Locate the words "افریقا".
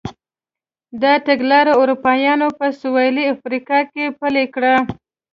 3.35-3.79